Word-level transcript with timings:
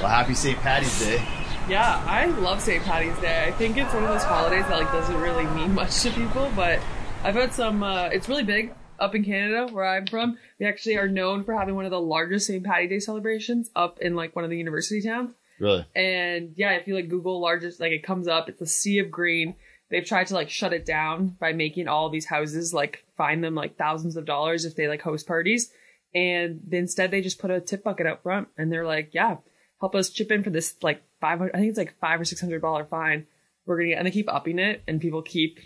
Well, 0.00 0.08
happy 0.08 0.34
St. 0.34 0.56
Patty's 0.60 0.96
Day. 1.00 1.20
Yeah, 1.68 2.00
I 2.06 2.26
love 2.26 2.60
St. 2.62 2.84
Patty's 2.84 3.18
Day. 3.18 3.44
I 3.44 3.50
think 3.50 3.76
it's 3.76 3.92
one 3.92 4.04
of 4.04 4.08
those 4.10 4.22
holidays 4.22 4.64
that 4.68 4.78
like 4.78 4.92
doesn't 4.92 5.20
really 5.20 5.44
mean 5.46 5.74
much 5.74 6.02
to 6.02 6.10
people, 6.12 6.52
but 6.54 6.78
I've 7.24 7.34
had 7.34 7.52
some. 7.52 7.82
Uh, 7.82 8.04
it's 8.04 8.28
really 8.28 8.44
big 8.44 8.72
up 9.00 9.16
in 9.16 9.24
Canada, 9.24 9.66
where 9.72 9.84
I'm 9.84 10.06
from. 10.06 10.38
We 10.60 10.66
actually 10.66 10.98
are 10.98 11.08
known 11.08 11.42
for 11.42 11.52
having 11.52 11.74
one 11.74 11.84
of 11.84 11.90
the 11.90 12.00
largest 12.00 12.46
St. 12.46 12.62
Patty 12.62 12.86
Day 12.86 13.00
celebrations 13.00 13.70
up 13.74 13.98
in 13.98 14.14
like 14.14 14.36
one 14.36 14.44
of 14.44 14.50
the 14.50 14.56
university 14.56 15.02
towns. 15.02 15.34
Really? 15.58 15.84
And 15.96 16.52
yeah, 16.54 16.74
if 16.74 16.86
you 16.86 16.94
like 16.94 17.08
Google 17.08 17.40
largest, 17.40 17.80
like 17.80 17.90
it 17.90 18.04
comes 18.04 18.28
up. 18.28 18.48
It's 18.48 18.62
a 18.62 18.66
sea 18.66 19.00
of 19.00 19.10
green. 19.10 19.56
They've 19.90 20.06
tried 20.06 20.28
to 20.28 20.34
like 20.34 20.48
shut 20.48 20.72
it 20.72 20.86
down 20.86 21.36
by 21.40 21.52
making 21.54 21.88
all 21.88 22.08
these 22.08 22.26
houses 22.26 22.72
like 22.72 23.04
fine 23.16 23.40
them 23.40 23.56
like 23.56 23.76
thousands 23.76 24.16
of 24.16 24.26
dollars 24.26 24.64
if 24.64 24.76
they 24.76 24.86
like 24.86 25.02
host 25.02 25.26
parties. 25.26 25.72
And 26.14 26.60
instead 26.70 27.10
they 27.10 27.20
just 27.20 27.40
put 27.40 27.50
a 27.50 27.60
tip 27.60 27.82
bucket 27.82 28.06
up 28.06 28.22
front 28.22 28.46
and 28.56 28.72
they're 28.72 28.86
like, 28.86 29.10
yeah, 29.12 29.38
help 29.80 29.94
us 29.94 30.10
chip 30.10 30.30
in 30.32 30.42
for 30.42 30.50
this 30.50 30.74
like 30.82 31.02
500, 31.20 31.54
I 31.54 31.58
think 31.58 31.70
it's 31.70 31.78
like 31.78 31.94
five 32.00 32.20
or 32.20 32.24
six 32.24 32.40
hundred 32.40 32.60
dollar 32.62 32.84
fine. 32.84 33.26
We're 33.66 33.80
to 33.80 33.88
get, 33.88 33.98
and 33.98 34.06
they 34.06 34.10
keep 34.10 34.32
upping 34.32 34.58
it 34.58 34.82
and 34.88 35.00
people 35.00 35.20
keep, 35.22 35.58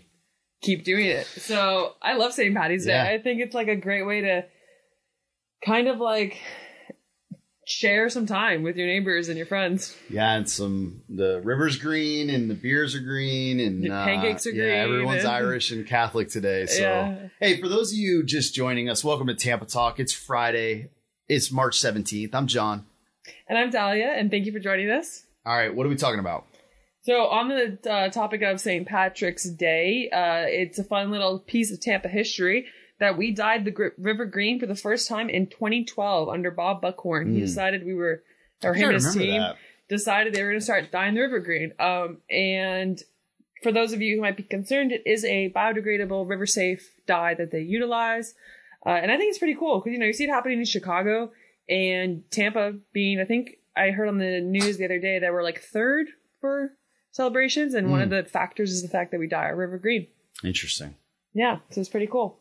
keep 0.60 0.84
doing 0.84 1.06
it. 1.06 1.26
So 1.26 1.92
I 2.02 2.16
love 2.16 2.32
St. 2.32 2.54
Patty's 2.54 2.84
Yeah. 2.86 3.04
Day. 3.04 3.14
I 3.14 3.18
think 3.22 3.40
it's 3.40 3.54
like 3.54 3.68
a 3.68 3.76
great 3.76 4.02
way 4.06 4.22
to 4.22 4.44
kind 5.64 5.86
of 5.86 5.98
like 6.00 6.36
share 7.64 8.08
some 8.08 8.26
time 8.26 8.64
with 8.64 8.76
your 8.76 8.88
neighbors 8.88 9.28
and 9.28 9.36
your 9.36 9.46
friends. 9.46 9.96
Yeah, 10.10 10.32
and 10.34 10.50
some 10.50 11.02
the 11.08 11.40
river's 11.44 11.76
green 11.76 12.28
and 12.28 12.50
the 12.50 12.54
beers 12.54 12.96
are 12.96 13.00
green 13.00 13.60
and 13.60 13.84
The 13.84 13.90
uh, 13.94 14.04
pancakes 14.04 14.46
are 14.46 14.50
yeah, 14.50 14.84
green 14.84 14.94
everyone's 14.96 15.24
and- 15.24 15.32
Irish 15.32 15.70
and 15.70 15.86
Catholic 15.86 16.28
today. 16.28 16.66
So, 16.66 16.82
Yeah. 16.82 17.28
hey, 17.40 17.60
for 17.60 17.68
those 17.68 17.92
of 17.92 17.98
you 17.98 18.24
just 18.24 18.52
joining 18.52 18.88
us, 18.90 19.04
welcome 19.04 19.28
to 19.28 19.34
Tampa 19.34 19.66
Talk. 19.66 20.00
It's 20.00 20.12
Friday. 20.12 20.90
It's 21.28 21.52
March 21.52 21.78
seventeenth. 21.78 22.34
I'm 22.34 22.48
John. 22.48 22.84
And 23.48 23.58
I'm 23.58 23.70
Dahlia, 23.70 24.08
and 24.16 24.30
thank 24.30 24.46
you 24.46 24.52
for 24.52 24.58
joining 24.58 24.90
us. 24.90 25.24
All 25.46 25.56
right, 25.56 25.74
what 25.74 25.86
are 25.86 25.88
we 25.88 25.96
talking 25.96 26.20
about? 26.20 26.46
So, 27.02 27.26
on 27.26 27.48
the 27.48 27.78
uh, 27.90 28.08
topic 28.10 28.42
of 28.42 28.60
St. 28.60 28.86
Patrick's 28.86 29.48
Day, 29.50 30.08
uh, 30.12 30.44
it's 30.48 30.78
a 30.78 30.84
fun 30.84 31.10
little 31.10 31.40
piece 31.40 31.72
of 31.72 31.80
Tampa 31.80 32.08
history 32.08 32.66
that 33.00 33.18
we 33.18 33.32
dyed 33.32 33.64
the 33.64 33.72
gr- 33.72 33.88
River 33.98 34.24
Green 34.24 34.60
for 34.60 34.66
the 34.66 34.76
first 34.76 35.08
time 35.08 35.28
in 35.28 35.48
2012 35.48 36.28
under 36.28 36.50
Bob 36.52 36.80
Buckhorn. 36.80 37.32
He 37.32 37.38
Mm. 37.40 37.46
decided 37.46 37.84
we 37.84 37.94
were, 37.94 38.22
or 38.62 38.74
him 38.74 38.90
and 38.90 38.94
his 38.94 39.12
team, 39.12 39.40
that. 39.40 39.56
decided 39.88 40.32
they 40.32 40.42
were 40.42 40.50
going 40.50 40.60
to 40.60 40.64
start 40.64 40.92
dyeing 40.92 41.14
the 41.14 41.20
River 41.22 41.40
Green. 41.40 41.72
Um, 41.80 42.18
and 42.30 43.02
for 43.64 43.72
those 43.72 43.92
of 43.92 44.00
you 44.00 44.14
who 44.14 44.22
might 44.22 44.36
be 44.36 44.44
concerned, 44.44 44.92
it 44.92 45.02
is 45.04 45.24
a 45.24 45.50
biodegradable, 45.50 46.28
river 46.28 46.46
safe 46.46 46.88
dye 47.06 47.34
that 47.34 47.50
they 47.50 47.60
utilize. 47.60 48.34
Uh, 48.86 48.90
and 48.90 49.10
I 49.10 49.16
think 49.16 49.30
it's 49.30 49.38
pretty 49.38 49.56
cool 49.56 49.80
because, 49.80 49.92
you 49.92 49.98
know, 49.98 50.06
you 50.06 50.12
see 50.12 50.24
it 50.24 50.30
happening 50.30 50.58
in 50.60 50.64
Chicago 50.64 51.32
and 51.68 52.22
Tampa 52.30 52.74
being, 52.92 53.20
I 53.20 53.24
think 53.24 53.58
I 53.76 53.90
heard 53.90 54.08
on 54.08 54.18
the 54.18 54.40
news 54.40 54.78
the 54.78 54.84
other 54.84 54.98
day 54.98 55.18
that 55.18 55.32
we're 55.32 55.42
like 55.42 55.60
third 55.60 56.08
for 56.40 56.72
celebrations. 57.10 57.74
And 57.74 57.90
one 57.90 58.02
of 58.02 58.10
the 58.10 58.24
factors 58.24 58.72
is 58.72 58.82
the 58.82 58.88
fact 58.88 59.10
that 59.12 59.20
we 59.20 59.28
dye 59.28 59.44
our 59.44 59.56
river 59.56 59.78
green. 59.78 60.06
Interesting. 60.44 60.96
Yeah, 61.34 61.58
so 61.70 61.80
it's 61.80 61.90
pretty 61.90 62.06
cool. 62.06 62.38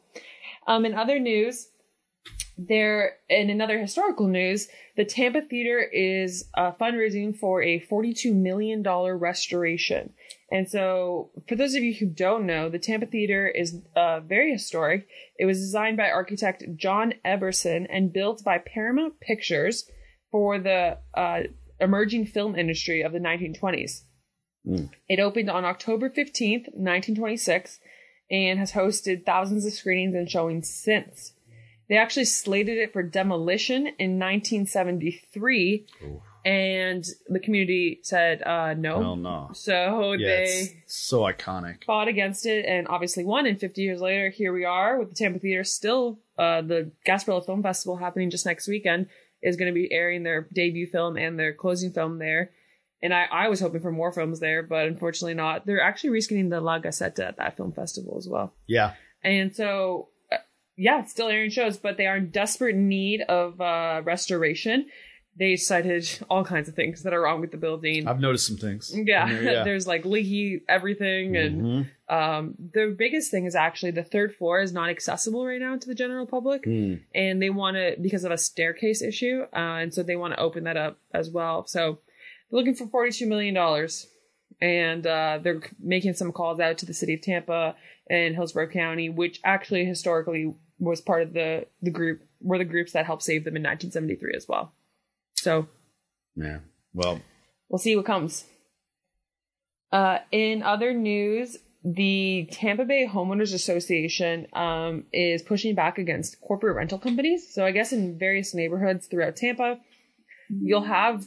Um, 0.67 0.85
in 0.85 0.93
other 0.93 1.19
news, 1.19 1.69
there 2.57 3.17
in 3.29 3.49
another 3.49 3.79
historical 3.79 4.27
news, 4.27 4.67
the 4.97 5.05
Tampa 5.05 5.41
Theater 5.41 5.79
is 5.79 6.49
uh, 6.55 6.71
fundraising 6.79 7.35
for 7.35 7.61
a 7.61 7.79
$42 7.79 8.33
million 8.33 8.83
restoration. 8.83 10.13
And 10.51 10.69
so, 10.69 11.31
for 11.47 11.55
those 11.55 11.75
of 11.75 11.83
you 11.83 11.93
who 11.93 12.07
don't 12.07 12.45
know, 12.45 12.67
the 12.67 12.77
Tampa 12.77 13.05
Theater 13.05 13.47
is 13.47 13.79
uh, 13.95 14.19
very 14.19 14.51
historic. 14.51 15.07
It 15.39 15.45
was 15.45 15.59
designed 15.59 15.95
by 15.95 16.09
architect 16.09 16.65
John 16.75 17.13
Eberson 17.25 17.87
and 17.89 18.11
built 18.11 18.43
by 18.43 18.57
Paramount 18.57 19.21
Pictures 19.21 19.89
for 20.29 20.59
the 20.59 20.97
uh, 21.13 21.43
emerging 21.79 22.25
film 22.25 22.57
industry 22.57 23.01
of 23.01 23.13
the 23.13 23.19
1920s. 23.19 24.01
It 25.09 25.19
opened 25.19 25.49
on 25.49 25.65
October 25.65 26.09
15th, 26.09 26.67
1926, 26.73 27.79
and 28.29 28.59
has 28.59 28.73
hosted 28.73 29.25
thousands 29.25 29.65
of 29.65 29.73
screenings 29.73 30.15
and 30.15 30.29
showings 30.29 30.69
since. 30.69 31.33
They 31.89 31.97
actually 31.97 32.25
slated 32.25 32.77
it 32.77 32.93
for 32.93 33.03
demolition 33.03 33.87
in 33.87 34.19
1973, 34.19 35.87
and 36.45 37.05
the 37.27 37.39
community 37.39 37.99
said 38.03 38.41
uh, 38.43 38.73
no. 38.73 38.99
Well, 38.99 39.15
no. 39.15 39.49
So 39.53 40.13
Yeah, 40.13 40.27
they 40.27 40.43
it's 40.83 40.95
so 40.97 41.21
iconic. 41.21 41.83
fought 41.85 42.07
against 42.07 42.45
it 42.45 42.65
and 42.65 42.87
obviously 42.87 43.23
won. 43.23 43.45
And 43.45 43.59
50 43.59 43.81
years 43.81 44.01
later, 44.01 44.29
here 44.29 44.51
we 44.53 44.65
are 44.65 44.99
with 44.99 45.09
the 45.09 45.15
Tampa 45.15 45.39
Theater 45.39 45.63
still. 45.63 46.19
Uh, 46.37 46.61
the 46.61 46.91
Gasparilla 47.07 47.45
Film 47.45 47.61
Festival 47.61 47.97
happening 47.97 48.29
just 48.31 48.45
next 48.45 48.67
weekend 48.67 49.07
is 49.43 49.55
going 49.57 49.71
to 49.71 49.79
be 49.79 49.91
airing 49.91 50.23
their 50.23 50.47
debut 50.53 50.87
film 50.87 51.17
and 51.17 51.37
their 51.37 51.53
closing 51.53 51.91
film 51.91 52.17
there. 52.19 52.51
And 53.03 53.13
I, 53.13 53.25
I 53.31 53.47
was 53.47 53.59
hoping 53.59 53.81
for 53.81 53.91
more 53.91 54.11
films 54.11 54.39
there, 54.39 54.61
but 54.61 54.85
unfortunately 54.87 55.33
not. 55.33 55.65
They're 55.65 55.81
actually 55.81 56.11
reskinning 56.19 56.49
the 56.51 56.61
La 56.61 56.79
Gazzetta 56.79 57.27
at 57.27 57.37
that 57.37 57.57
film 57.57 57.71
festival 57.73 58.15
as 58.17 58.27
well. 58.27 58.53
Yeah. 58.67 58.93
And 59.23 59.55
so, 59.55 60.09
uh, 60.31 60.37
yeah, 60.77 61.03
still 61.05 61.27
airing 61.27 61.49
shows, 61.49 61.77
but 61.77 61.97
they 61.97 62.05
are 62.05 62.17
in 62.17 62.29
desperate 62.29 62.75
need 62.75 63.21
of 63.21 63.59
uh, 63.59 64.01
restoration. 64.03 64.85
They 65.37 65.55
cited 65.55 66.07
all 66.29 66.43
kinds 66.43 66.67
of 66.67 66.75
things 66.75 67.03
that 67.03 67.13
are 67.13 67.21
wrong 67.21 67.39
with 67.41 67.51
the 67.51 67.57
building. 67.57 68.05
I've 68.07 68.19
noticed 68.19 68.45
some 68.45 68.57
things. 68.57 68.91
Yeah, 68.93 69.27
there, 69.31 69.41
yeah. 69.43 69.63
there's 69.67 69.87
like 69.87 70.05
leaky 70.05 70.61
everything, 70.67 71.37
and 71.37 71.61
Mhm. 71.61 71.87
um, 72.13 72.55
the 72.73 72.93
biggest 72.97 73.31
thing 73.31 73.45
is 73.45 73.55
actually 73.55 73.91
the 73.91 74.03
third 74.03 74.35
floor 74.35 74.59
is 74.61 74.73
not 74.73 74.89
accessible 74.89 75.45
right 75.45 75.59
now 75.61 75.77
to 75.77 75.87
the 75.87 75.95
general 75.95 76.25
public, 76.25 76.65
Hmm. 76.65 76.95
and 77.15 77.41
they 77.41 77.49
want 77.49 77.77
to 77.77 77.95
because 78.01 78.23
of 78.25 78.31
a 78.31 78.37
staircase 78.37 79.01
issue, 79.01 79.43
uh, 79.53 79.79
and 79.81 79.93
so 79.93 80.03
they 80.03 80.17
want 80.17 80.33
to 80.33 80.39
open 80.39 80.65
that 80.65 80.75
up 80.77 80.99
as 81.13 81.29
well. 81.29 81.65
So 81.65 81.99
they're 82.49 82.59
looking 82.59 82.75
for 82.75 82.87
42 82.87 83.25
million 83.25 83.53
dollars, 83.55 84.07
and 84.59 85.07
uh, 85.07 85.39
they're 85.41 85.61
making 85.79 86.13
some 86.13 86.31
calls 86.33 86.59
out 86.59 86.77
to 86.79 86.85
the 86.85 86.93
city 86.93 87.13
of 87.13 87.21
Tampa 87.21 87.75
and 88.09 88.35
Hillsborough 88.35 88.67
County, 88.69 89.09
which 89.09 89.39
actually 89.45 89.85
historically 89.85 90.53
was 90.77 90.99
part 90.99 91.21
of 91.21 91.31
the 91.33 91.67
the 91.81 91.89
group 91.91 92.21
were 92.41 92.57
the 92.57 92.65
groups 92.65 92.91
that 92.91 93.05
helped 93.05 93.23
save 93.23 93.45
them 93.45 93.55
in 93.55 93.63
1973 93.63 94.33
as 94.35 94.47
well. 94.47 94.73
So 95.41 95.67
Yeah. 96.35 96.59
Well, 96.93 97.21
we'll 97.69 97.79
see 97.79 97.95
what 97.95 98.05
comes. 98.05 98.45
Uh, 99.91 100.19
in 100.31 100.63
other 100.63 100.93
news, 100.93 101.57
the 101.83 102.47
Tampa 102.51 102.85
Bay 102.85 103.07
Homeowners 103.11 103.53
Association 103.53 104.47
um, 104.53 105.05
is 105.11 105.41
pushing 105.41 105.73
back 105.75 105.97
against 105.97 106.39
corporate 106.41 106.75
rental 106.75 106.99
companies. 106.99 107.53
So 107.53 107.65
I 107.65 107.71
guess 107.71 107.91
in 107.91 108.17
various 108.17 108.53
neighborhoods 108.53 109.07
throughout 109.07 109.35
Tampa, 109.35 109.79
you'll 110.49 110.83
have 110.83 111.25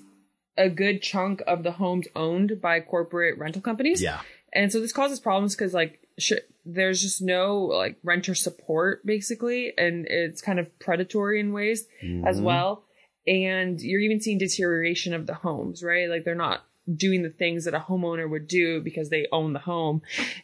a 0.56 0.68
good 0.70 1.02
chunk 1.02 1.42
of 1.46 1.62
the 1.64 1.72
homes 1.72 2.06
owned 2.14 2.60
by 2.62 2.80
corporate 2.80 3.36
rental 3.38 3.60
companies. 3.62 4.00
yeah. 4.00 4.20
And 4.52 4.70
so 4.70 4.80
this 4.80 4.92
causes 4.92 5.18
problems 5.18 5.56
because 5.56 5.74
like 5.74 5.98
sh- 6.18 6.44
there's 6.64 7.02
just 7.02 7.20
no 7.20 7.58
like 7.64 7.96
renter 8.04 8.36
support 8.36 9.04
basically, 9.04 9.72
and 9.76 10.06
it's 10.08 10.40
kind 10.40 10.60
of 10.60 10.78
predatory 10.78 11.40
in 11.40 11.52
ways 11.52 11.86
as 12.24 12.40
Mhm. 12.40 12.44
well. 12.44 12.83
And 13.26 13.80
you're 13.80 14.00
even 14.00 14.20
seeing 14.20 14.38
deterioration 14.38 15.14
of 15.14 15.26
the 15.26 15.34
homes, 15.34 15.82
right? 15.82 16.08
Like 16.08 16.24
they're 16.24 16.34
not 16.34 16.64
doing 16.92 17.22
the 17.22 17.30
things 17.30 17.64
that 17.64 17.74
a 17.74 17.78
homeowner 17.78 18.28
would 18.28 18.46
do 18.46 18.80
because 18.80 19.08
they 19.08 19.26
own 19.32 19.52
the 19.52 19.58
home. 19.58 20.02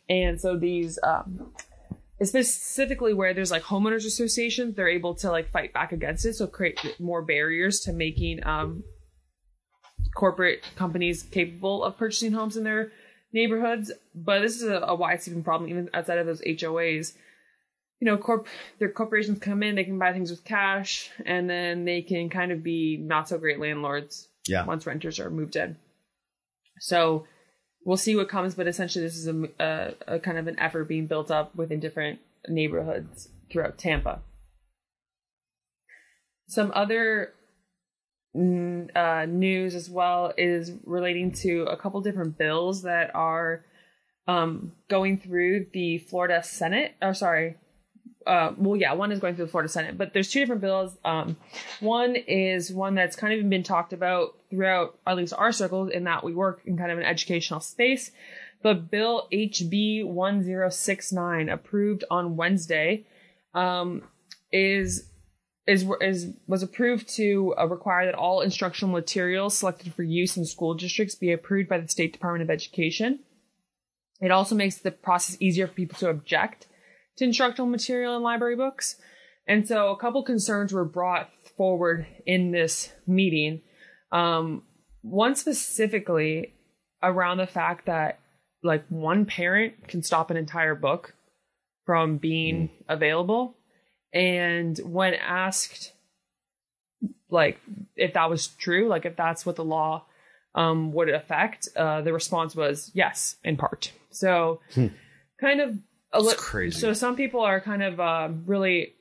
And 0.08 0.40
so 0.40 0.56
these 0.56 0.98
um 1.02 1.52
specifically 2.22 3.14
where 3.14 3.32
there's 3.32 3.50
like 3.50 3.62
homeowners 3.62 4.06
associations, 4.06 4.74
they're 4.74 4.88
able 4.88 5.14
to 5.16 5.30
like 5.30 5.50
fight 5.50 5.72
back 5.72 5.92
against 5.92 6.24
it. 6.24 6.34
So 6.34 6.46
create 6.46 6.78
more 6.98 7.22
barriers 7.22 7.80
to 7.80 7.92
making 7.92 8.46
um 8.46 8.84
corporate 10.14 10.64
companies 10.76 11.22
capable 11.22 11.84
of 11.84 11.96
purchasing 11.96 12.32
homes 12.32 12.56
in 12.56 12.64
their 12.64 12.92
neighborhoods. 13.32 13.92
But 14.14 14.40
this 14.40 14.56
is 14.56 14.62
a, 14.62 14.80
a 14.80 14.94
wide 14.94 15.22
sweeping 15.22 15.44
problem 15.44 15.70
even 15.70 15.90
outside 15.94 16.18
of 16.18 16.26
those 16.26 16.42
HOAs. 16.42 17.14
You 18.00 18.06
know, 18.06 18.16
corp 18.16 18.46
their 18.78 18.88
corporations 18.90 19.38
come 19.40 19.62
in, 19.62 19.74
they 19.74 19.84
can 19.84 19.98
buy 19.98 20.12
things 20.12 20.30
with 20.30 20.44
cash, 20.44 21.10
and 21.26 21.48
then 21.48 21.84
they 21.84 22.00
can 22.02 22.30
kind 22.30 22.50
of 22.50 22.62
be 22.62 22.96
not 22.96 23.28
so 23.28 23.36
great 23.38 23.60
landlords 23.60 24.28
Yeah. 24.46 24.64
once 24.64 24.86
renters 24.86 25.20
are 25.20 25.30
moved 25.30 25.54
in. 25.56 25.76
So 26.80 27.26
we'll 27.84 27.98
see 27.98 28.16
what 28.16 28.28
comes, 28.28 28.54
but 28.54 28.66
essentially 28.66 29.04
this 29.04 29.16
is 29.16 29.26
a, 29.28 29.48
a, 29.58 30.14
a 30.14 30.18
kind 30.18 30.38
of 30.38 30.46
an 30.46 30.58
effort 30.58 30.84
being 30.84 31.06
built 31.06 31.30
up 31.30 31.54
within 31.54 31.78
different 31.78 32.20
neighborhoods 32.48 33.28
throughout 33.50 33.76
Tampa. 33.76 34.20
Some 36.48 36.72
other 36.74 37.32
mm, 38.34 38.96
uh, 38.96 39.26
news 39.26 39.74
as 39.74 39.90
well 39.90 40.32
is 40.36 40.72
relating 40.84 41.32
to 41.32 41.64
a 41.64 41.76
couple 41.76 42.00
different 42.00 42.38
bills 42.38 42.82
that 42.82 43.14
are 43.14 43.64
um, 44.26 44.72
going 44.88 45.18
through 45.18 45.66
the 45.72 45.98
Florida 45.98 46.42
Senate. 46.42 46.94
Oh, 47.02 47.12
sorry. 47.12 47.56
Uh, 48.26 48.52
well, 48.58 48.76
yeah, 48.76 48.92
one 48.92 49.12
is 49.12 49.18
going 49.18 49.34
through 49.34 49.46
the 49.46 49.50
Florida 49.50 49.68
Senate, 49.68 49.96
but 49.96 50.12
there's 50.12 50.30
two 50.30 50.40
different 50.40 50.60
bills. 50.60 50.96
Um, 51.04 51.36
one 51.80 52.16
is 52.16 52.70
one 52.70 52.94
that's 52.94 53.16
kind 53.16 53.32
of 53.32 53.48
been 53.48 53.62
talked 53.62 53.92
about 53.92 54.36
throughout 54.50 54.98
at 55.06 55.16
least 55.16 55.32
our 55.32 55.52
circles 55.52 55.90
in 55.90 56.04
that 56.04 56.22
we 56.22 56.34
work 56.34 56.60
in 56.66 56.76
kind 56.76 56.92
of 56.92 56.98
an 56.98 57.04
educational 57.04 57.60
space. 57.60 58.10
But 58.62 58.90
Bill 58.90 59.26
HB 59.32 60.04
1069, 60.04 61.48
approved 61.48 62.04
on 62.10 62.36
Wednesday, 62.36 63.06
um, 63.54 64.02
is 64.52 65.06
is 65.66 65.86
is 66.00 66.32
was 66.46 66.62
approved 66.62 67.08
to 67.16 67.54
uh, 67.58 67.66
require 67.66 68.06
that 68.06 68.14
all 68.14 68.40
instructional 68.40 68.92
materials 68.92 69.56
selected 69.56 69.94
for 69.94 70.02
use 70.02 70.36
in 70.36 70.44
school 70.44 70.74
districts 70.74 71.14
be 71.14 71.32
approved 71.32 71.68
by 71.68 71.78
the 71.78 71.88
State 71.88 72.12
Department 72.12 72.42
of 72.42 72.50
Education. 72.50 73.20
It 74.20 74.30
also 74.30 74.54
makes 74.54 74.76
the 74.76 74.90
process 74.90 75.36
easier 75.40 75.66
for 75.66 75.72
people 75.72 75.98
to 76.00 76.10
object 76.10 76.66
to 77.20 77.24
instructional 77.26 77.70
material 77.70 78.16
in 78.16 78.22
library 78.22 78.56
books. 78.56 78.96
And 79.46 79.68
so 79.68 79.90
a 79.90 79.96
couple 79.96 80.22
concerns 80.22 80.72
were 80.72 80.84
brought 80.84 81.28
forward 81.56 82.06
in 82.26 82.50
this 82.50 82.90
meeting. 83.06 83.60
Um, 84.10 84.62
one 85.02 85.34
specifically 85.34 86.54
around 87.02 87.38
the 87.38 87.46
fact 87.46 87.86
that 87.86 88.20
like 88.62 88.84
one 88.88 89.26
parent 89.26 89.86
can 89.86 90.02
stop 90.02 90.30
an 90.30 90.36
entire 90.36 90.74
book 90.74 91.14
from 91.84 92.16
being 92.16 92.70
available. 92.88 93.56
And 94.12 94.78
when 94.78 95.14
asked, 95.14 95.92
like, 97.30 97.58
if 97.96 98.14
that 98.14 98.28
was 98.28 98.48
true, 98.48 98.88
like, 98.88 99.04
if 99.04 99.16
that's 99.16 99.46
what 99.46 99.56
the 99.56 99.64
law 99.64 100.04
um, 100.54 100.92
would 100.92 101.08
affect, 101.08 101.68
uh, 101.76 102.00
the 102.00 102.12
response 102.12 102.56
was 102.56 102.90
yes, 102.92 103.36
in 103.44 103.56
part. 103.56 103.92
So, 104.10 104.60
hmm. 104.74 104.88
kind 105.40 105.60
of 105.60 105.78
li- 106.18 106.34
crazy. 106.36 106.78
So, 106.80 106.92
some 106.92 107.16
people 107.16 107.40
are 107.40 107.60
kind 107.60 107.82
of 107.82 108.00
uh, 108.00 108.28
really 108.46 108.94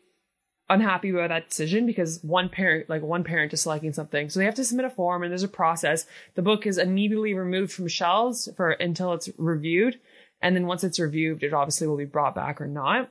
unhappy 0.70 1.10
about 1.10 1.30
that 1.30 1.50
decision 1.50 1.86
because 1.86 2.24
one 2.24 2.48
parent, 2.48 2.90
like 2.90 3.02
one 3.02 3.24
parent 3.24 3.52
is 3.54 3.62
selecting 3.62 3.92
something. 3.92 4.30
So 4.30 4.40
they 4.40 4.46
have 4.46 4.56
to 4.56 4.64
submit 4.64 4.86
a 4.86 4.90
form 4.90 5.24
and 5.24 5.32
there's 5.32 5.44
a 5.44 5.48
process. 5.48 6.06
The 6.36 6.42
book 6.42 6.68
is 6.68 6.78
immediately 6.78 7.34
removed 7.34 7.74
from 7.74 7.88
shelves 7.88 8.48
for 8.56 8.70
until 8.72 9.14
it's 9.14 9.30
reviewed. 9.38 10.00
And 10.42 10.56
then 10.56 10.68
once 10.68 10.84
it's 10.84 11.00
reviewed, 11.00 11.44
it 11.44 11.54
obviously 11.54 11.88
will 11.88 11.98
be 11.98 12.06
brought 12.06 12.36
back 12.36 12.62
or 12.62 12.68
not. 12.68 13.10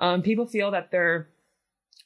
Um, 0.00 0.22
people 0.22 0.46
feel 0.46 0.72
that 0.72 0.90
they're 0.90 1.28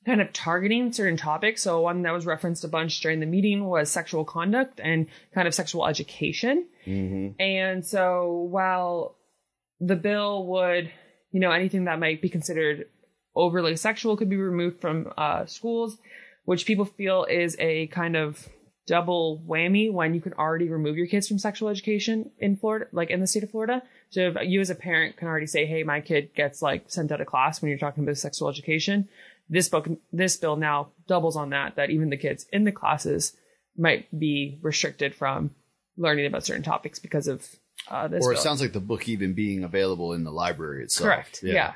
kind 0.07 0.21
of 0.21 0.33
targeting 0.33 0.93
certain 0.93 1.17
topics. 1.17 1.63
So 1.63 1.81
one 1.81 2.03
that 2.03 2.13
was 2.13 2.27
referenced 2.27 2.65
a 2.65 2.69
bunch 2.69 3.01
during 3.01 3.21
the 3.21 3.27
meeting 3.27 3.65
was 3.65 3.91
sexual 3.91 4.25
conduct 4.25 4.81
and 4.83 5.07
kind 5.35 5.49
of 5.49 5.55
sexual 5.55 5.87
education. 5.87 6.67
Mm-hmm. 6.87 7.41
And 7.41 7.85
so 7.85 8.49
while 8.51 9.17
the 9.81 9.97
bill 9.97 10.47
would, 10.47 10.93
you 11.31 11.41
know, 11.41 11.51
anything 11.51 11.85
that 11.85 12.01
might 12.01 12.21
be 12.21 12.29
considered 12.29 12.87
overly 13.35 13.77
sexual 13.77 14.17
could 14.17 14.29
be 14.29 14.37
removed 14.37 14.81
from 14.81 15.13
uh, 15.17 15.47
schools, 15.47 15.99
which 16.45 16.67
people 16.67 16.85
feel 16.85 17.25
is 17.25 17.57
a 17.59 17.87
kind 17.89 18.17
of 18.17 18.49
double 18.87 19.41
whammy 19.47 19.93
when 19.93 20.15
you 20.15 20.21
can 20.21 20.33
already 20.33 20.69
remove 20.69 20.97
your 20.97 21.07
kids 21.07 21.29
from 21.29 21.39
sexual 21.39 21.69
education 21.69 22.31
in 22.39 22.57
Florida, 22.57 22.87
like 22.93 23.11
in 23.11 23.21
the 23.21 23.27
state 23.27 23.45
of 23.45 23.51
Florida. 23.51 23.83
So 24.09 24.21
if 24.23 24.37
you 24.43 24.61
as 24.61 24.71
a 24.71 24.75
parent 24.75 25.17
can 25.17 25.29
already 25.29 25.47
say, 25.47 25.65
"Hey, 25.65 25.85
my 25.85 26.01
kid 26.01 26.35
gets 26.35 26.61
like 26.61 26.85
sent 26.89 27.13
out 27.13 27.21
of 27.21 27.29
class 27.29 27.63
when 27.63 27.69
you're 27.69 27.79
talking 27.79 28.03
about 28.03 28.17
sexual 28.19 28.49
education," 28.49 29.09
this 29.49 29.69
book, 29.69 29.89
this 30.13 30.37
bill 30.37 30.57
now 30.57 30.89
doubles 31.07 31.37
on 31.37 31.51
that. 31.51 31.77
That 31.77 31.91
even 31.91 32.11
the 32.11 32.17
kids 32.17 32.47
in 32.53 32.65
the 32.65 32.73
classes 32.73 33.37
might 33.77 34.07
be 34.19 34.59
restricted 34.61 35.15
from 35.15 35.55
learning 35.97 36.27
about 36.27 36.45
certain 36.45 36.65
topics 36.65 36.99
because 36.99 37.29
of 37.29 37.47
uh, 37.89 38.09
this. 38.09 38.25
Or 38.25 38.33
it 38.33 38.39
sounds 38.39 38.61
like 38.61 38.73
the 38.73 38.81
book 38.81 39.09
even 39.09 39.35
being 39.35 39.65
available 39.65 40.13
in 40.13 40.25
the 40.25 40.31
library 40.31 40.85
itself. 40.85 41.07
Correct. 41.07 41.41
Yeah. 41.43 41.53
yeah. 41.53 41.73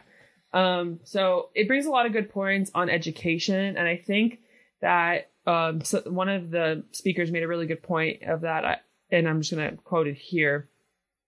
Um, 0.53 1.01
so 1.05 1.51
it 1.55 1.67
brings 1.67 1.87
a 1.87 1.91
lot 1.91 2.07
of 2.07 2.13
good 2.13 2.31
points 2.31 2.71
on 2.75 2.89
education, 2.89 3.77
and 3.77 3.89
I 3.89 3.97
think 3.97 4.39
that 4.81 5.31
um, 5.47 5.83
so 5.83 6.03
one 6.07 6.29
of 6.29 6.51
the 6.51 6.85
speakers 6.93 7.31
made 7.31 7.43
a 7.43 7.49
really 7.49 7.67
good 7.67 7.83
point 7.83 8.23
of 8.23 8.43
that, 8.43 8.85
and 9.11 9.29
I'm 9.29 9.41
just 9.41 9.53
going 9.53 9.71
to 9.71 9.77
quote 9.83 10.07
it 10.07 10.17
here. 10.17 10.69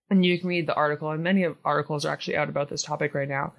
And 0.09 0.25
you 0.25 0.39
can 0.39 0.47
read 0.47 0.67
the 0.67 0.73
article, 0.73 1.11
and 1.11 1.21
many 1.21 1.43
of 1.43 1.57
articles 1.65 2.05
are 2.05 2.13
actually 2.13 2.37
out 2.37 2.47
about 2.47 2.69
this 2.69 2.83
topic 2.83 3.13
right 3.13 3.27
now. 3.27 3.53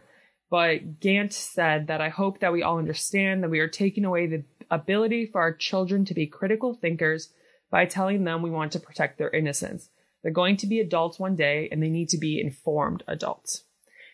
But 0.50 1.00
Gant 1.00 1.34
said 1.34 1.88
that 1.88 2.00
I 2.00 2.08
hope 2.08 2.40
that 2.40 2.54
we 2.54 2.62
all 2.62 2.78
understand 2.78 3.42
that 3.42 3.50
we 3.50 3.60
are 3.60 3.68
taking 3.68 4.06
away 4.06 4.26
the 4.26 4.44
ability 4.70 5.26
for 5.26 5.42
our 5.42 5.52
children 5.52 6.06
to 6.06 6.14
be 6.14 6.26
critical 6.26 6.72
thinkers 6.72 7.28
by 7.70 7.84
telling 7.84 8.24
them 8.24 8.40
we 8.40 8.50
want 8.50 8.72
to 8.72 8.80
protect 8.80 9.18
their 9.18 9.30
innocence. 9.30 9.90
They're 10.22 10.32
going 10.32 10.56
to 10.58 10.66
be 10.66 10.80
adults 10.80 11.18
one 11.18 11.36
day 11.36 11.68
and 11.70 11.82
they 11.82 11.90
need 11.90 12.08
to 12.10 12.18
be 12.18 12.40
informed 12.40 13.02
adults. 13.06 13.64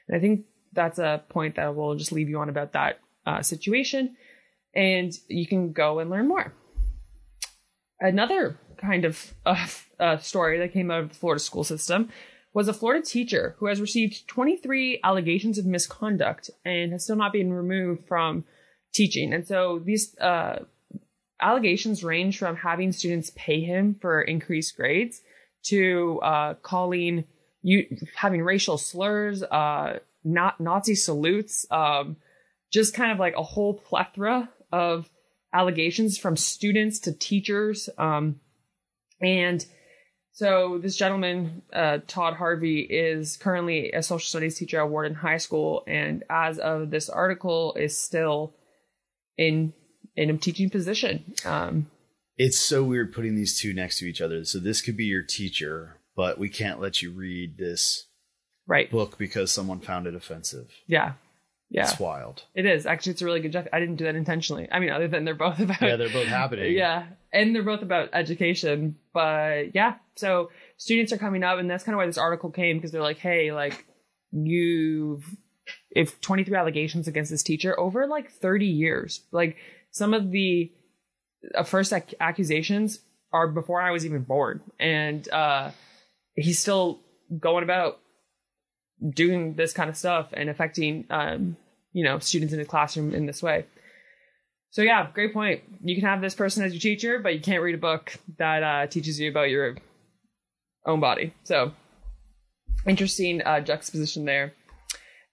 And 0.09 0.17
I 0.17 0.21
think 0.21 0.45
that's 0.73 0.99
a 0.99 1.23
point 1.29 1.57
that 1.57 1.75
we'll 1.75 1.95
just 1.95 2.13
leave 2.13 2.29
you 2.29 2.39
on 2.39 2.49
about 2.49 2.73
that 2.73 3.01
uh, 3.27 3.43
situation. 3.43 4.17
And 4.75 5.13
you 5.29 5.47
can 5.47 5.73
go 5.73 6.01
and 6.01 6.11
learn 6.11 6.29
more. 6.29 6.53
Another 8.01 8.59
kind 8.77 9.05
of 9.05 9.35
uh, 9.47 9.67
uh, 9.99 10.19
story 10.19 10.59
that 10.59 10.73
came 10.73 10.91
out 10.91 11.05
of 11.05 11.09
the 11.11 11.15
Florida 11.15 11.41
school 11.41 11.65
system 11.65 12.11
was 12.53 12.69
a 12.69 12.73
Florida 12.73 13.05
teacher 13.05 13.57
who 13.59 13.67
has 13.67 13.81
received 13.81 14.29
23 14.29 15.01
allegations 15.03 15.59
of 15.59 15.67
misconduct 15.67 16.51
and 16.65 16.93
has 16.93 17.03
still 17.03 17.17
not 17.17 17.33
been 17.33 17.53
removed 17.53 18.07
from 18.07 18.45
teaching. 18.93 19.35
And 19.35 19.47
so 19.47 19.81
these 19.85 20.17
uh, 20.19 20.61
allegations 21.41 22.05
range 22.05 22.39
from 22.39 22.57
having 22.57 22.93
students 22.93 23.33
pay 23.35 23.61
him 23.61 23.97
for 24.01 24.23
increased 24.23 24.77
grades 24.77 25.21
to 25.65 26.21
uh, 26.23 26.55
calling 26.55 27.25
you 27.63 27.87
having 28.15 28.43
racial 28.43 28.79
slurs, 28.79 29.43
uh, 29.43 29.99
not 30.23 30.61
Nazi 30.61 30.95
salutes, 30.95 31.67
um, 31.71 32.17
just 32.71 32.95
kind 32.95 33.11
of 33.11 33.19
like 33.19 33.35
a 33.37 33.43
whole 33.43 33.75
plethora 33.75 34.51
of 34.71 35.09
allegations 35.53 36.19
from 36.19 36.37
students 36.37 36.99
to 37.01 37.13
teachers. 37.13 37.89
Um, 37.97 38.41
and 39.21 39.65
so 40.33 40.79
this 40.79 40.97
gentleman, 40.97 41.63
uh, 41.73 41.99
Todd 42.07 42.35
Harvey, 42.35 42.81
is 42.81 43.37
currently 43.37 43.93
a 43.93 44.03
social 44.03 44.27
studies 44.27 44.59
teacher 44.59 44.81
at 44.81 44.91
Wharton 44.91 45.15
High 45.15 45.37
School, 45.37 45.85
and 45.87 46.25
as 46.29 46.59
of 46.59 46.91
this 46.91 47.09
article, 47.09 47.75
is 47.75 47.97
still 47.97 48.53
in 49.39 49.73
in 50.17 50.31
a 50.31 50.37
teaching 50.37 50.71
position. 50.71 51.35
Um, 51.45 51.87
it's 52.37 52.61
so 52.61 52.83
weird 52.83 53.13
putting 53.13 53.35
these 53.35 53.59
two 53.59 53.73
next 53.73 53.99
to 53.99 54.07
each 54.07 54.21
other. 54.21 54.45
So 54.45 54.59
this 54.59 54.81
could 54.81 54.97
be 54.97 55.05
your 55.05 55.23
teacher, 55.23 56.01
but 56.17 56.39
we 56.39 56.49
can't 56.49 56.81
let 56.81 57.03
you 57.03 57.11
read 57.11 57.59
this 57.59 58.07
right 58.67 58.91
book 58.91 59.19
because 59.19 59.53
someone 59.53 59.81
found 59.81 60.07
it 60.07 60.15
offensive. 60.15 60.71
Yeah. 60.87 61.15
Yeah. 61.71 61.85
It's 61.91 61.99
wild. 61.99 62.45
It 62.55 62.67
is. 62.67 62.87
Actually, 62.87 63.13
it's 63.13 63.23
a 63.23 63.25
really 63.25 63.41
good 63.41 63.53
joke. 63.53 63.67
I 63.73 63.81
didn't 63.81 63.97
do 63.97 64.05
that 64.05 64.15
intentionally. 64.15 64.69
I 64.71 64.79
mean, 64.79 64.91
other 64.91 65.09
than 65.09 65.25
they're 65.25 65.35
both 65.35 65.59
about. 65.61 65.83
Yeah, 65.83 65.97
they're 65.97 66.09
both 66.09 66.29
happening. 66.29 66.75
Yeah. 66.77 67.07
And 67.33 67.53
they're 67.53 67.65
both 67.65 67.83
about 67.83 68.11
education. 68.13 68.97
But 69.13 69.75
yeah. 69.75 69.95
So 70.15 70.51
students 70.77 71.13
are 71.13 71.19
coming 71.19 71.43
up, 71.43 71.59
and 71.59 71.69
that's 71.69 71.83
kind 71.83 71.95
of 71.95 71.99
why 71.99 72.07
this 72.07 72.19
article 72.19 72.51
came 72.51 72.77
because 72.77 72.93
they're 72.93 73.03
like, 73.03 73.19
hey, 73.19 73.53
like, 73.53 73.87
you've. 74.31 75.25
If 75.91 76.21
23 76.21 76.55
allegations 76.57 77.09
against 77.09 77.31
this 77.31 77.43
teacher 77.43 77.79
over 77.81 78.07
like 78.07 78.31
30 78.31 78.67
years, 78.67 79.23
like 79.33 79.57
some 79.91 80.13
of 80.13 80.31
the 80.31 80.71
first 81.65 81.93
ac- 81.93 82.17
accusations 82.21 83.01
are 83.33 83.49
before 83.49 83.83
I 83.83 83.91
was 83.91 84.07
even 84.07 84.23
born. 84.23 84.61
And 84.79 85.29
uh, 85.31 85.71
he's 86.35 86.59
still 86.59 87.01
going 87.39 87.65
about 87.65 87.99
doing 89.15 89.55
this 89.55 89.73
kind 89.73 89.91
of 89.91 89.97
stuff 89.97 90.29
and 90.33 90.49
affecting 90.49 91.05
um, 91.11 91.57
you 91.93 92.05
know 92.05 92.19
students 92.19 92.53
in 92.53 92.59
the 92.59 92.65
classroom 92.65 93.13
in 93.15 93.27
this 93.27 93.43
way. 93.43 93.67
So 94.71 94.83
yeah 94.83 95.09
great 95.13 95.33
point. 95.33 95.63
You 95.83 95.95
can 95.97 96.05
have 96.05 96.21
this 96.21 96.35
person 96.35 96.65
as 96.65 96.73
your 96.73 96.81
teacher 96.81 97.19
but 97.19 97.35
you 97.35 97.41
can't 97.41 97.63
read 97.63 97.75
a 97.75 97.79
book 97.79 98.15
that 98.39 98.63
uh, 98.63 98.87
teaches 98.87 99.19
you 99.19 99.31
about 99.31 99.51
your 99.51 99.77
own 100.87 101.01
body. 101.01 101.35
So 101.43 101.73
interesting 102.87 103.43
uh, 103.43 103.61
juxtaposition 103.61 104.25
there. 104.25 104.55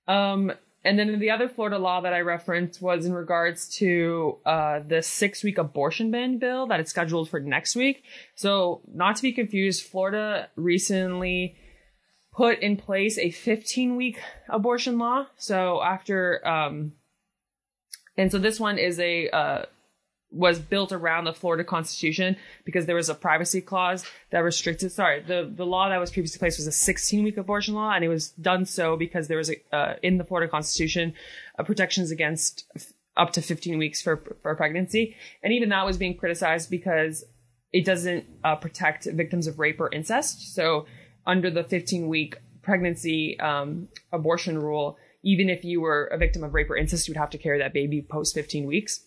Um, 0.07 0.51
and 0.83 0.97
then 0.97 1.19
the 1.19 1.29
other 1.29 1.47
Florida 1.47 1.77
law 1.77 2.01
that 2.01 2.13
I 2.13 2.21
referenced 2.21 2.81
was 2.81 3.05
in 3.05 3.13
regards 3.13 3.69
to 3.77 4.37
uh, 4.45 4.79
the 4.87 5.01
six 5.01 5.43
week 5.43 5.57
abortion 5.57 6.09
ban 6.11 6.39
bill 6.39 6.67
that 6.67 6.79
is 6.79 6.89
scheduled 6.89 7.29
for 7.29 7.39
next 7.39 7.75
week. 7.75 8.03
So, 8.35 8.81
not 8.91 9.15
to 9.17 9.21
be 9.21 9.31
confused, 9.31 9.83
Florida 9.83 10.49
recently 10.55 11.55
put 12.31 12.59
in 12.59 12.77
place 12.77 13.17
a 13.17 13.29
15 13.29 13.95
week 13.95 14.19
abortion 14.49 14.97
law. 14.97 15.27
So 15.37 15.81
after, 15.81 16.45
um, 16.47 16.93
and 18.17 18.31
so 18.31 18.37
this 18.37 18.59
one 18.59 18.77
is 18.77 18.99
a, 18.99 19.29
uh, 19.29 19.65
was 20.31 20.59
built 20.59 20.91
around 20.91 21.25
the 21.25 21.33
Florida 21.33 21.63
Constitution 21.63 22.37
because 22.63 22.85
there 22.85 22.95
was 22.95 23.09
a 23.09 23.15
privacy 23.15 23.61
clause 23.61 24.05
that 24.31 24.39
restricted. 24.39 24.91
Sorry, 24.91 25.21
the 25.21 25.51
the 25.53 25.65
law 25.65 25.89
that 25.89 25.99
was 25.99 26.11
previously 26.11 26.39
placed 26.39 26.57
was 26.57 26.67
a 26.67 26.71
16 26.71 27.23
week 27.23 27.37
abortion 27.37 27.75
law, 27.75 27.91
and 27.91 28.03
it 28.03 28.07
was 28.09 28.29
done 28.29 28.65
so 28.65 28.95
because 28.95 29.27
there 29.27 29.37
was 29.37 29.51
a 29.51 29.75
uh, 29.75 29.95
in 30.01 30.17
the 30.17 30.23
Florida 30.23 30.49
Constitution 30.49 31.13
uh, 31.59 31.63
protections 31.63 32.11
against 32.11 32.65
f- 32.75 32.93
up 33.17 33.33
to 33.33 33.41
15 33.41 33.77
weeks 33.77 34.01
for 34.01 34.23
for 34.41 34.55
pregnancy, 34.55 35.15
and 35.43 35.51
even 35.53 35.69
that 35.69 35.85
was 35.85 35.97
being 35.97 36.15
criticized 36.15 36.69
because 36.69 37.25
it 37.73 37.85
doesn't 37.85 38.25
uh, 38.43 38.55
protect 38.55 39.05
victims 39.05 39.47
of 39.47 39.59
rape 39.59 39.79
or 39.79 39.89
incest. 39.93 40.53
So 40.53 40.85
under 41.25 41.49
the 41.49 41.63
15 41.63 42.07
week 42.07 42.37
pregnancy 42.61 43.39
um, 43.39 43.87
abortion 44.11 44.57
rule, 44.57 44.97
even 45.23 45.49
if 45.49 45.63
you 45.63 45.81
were 45.81 46.05
a 46.05 46.17
victim 46.17 46.43
of 46.43 46.53
rape 46.53 46.69
or 46.69 46.75
incest, 46.75 47.07
you'd 47.07 47.17
have 47.17 47.29
to 47.31 47.37
carry 47.37 47.59
that 47.59 47.73
baby 47.73 48.01
post 48.01 48.33
15 48.33 48.65
weeks. 48.65 49.05